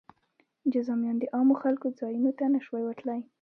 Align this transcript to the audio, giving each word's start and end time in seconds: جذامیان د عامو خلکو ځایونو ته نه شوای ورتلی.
جذامیان 0.73 1.17
د 1.19 1.23
عامو 1.35 1.55
خلکو 1.63 1.87
ځایونو 1.99 2.31
ته 2.37 2.45
نه 2.53 2.59
شوای 2.65 2.83
ورتلی. 2.85 3.19